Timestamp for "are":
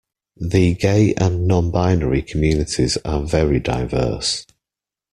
3.05-3.21